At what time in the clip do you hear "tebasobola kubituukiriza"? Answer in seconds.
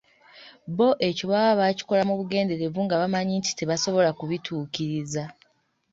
3.59-5.23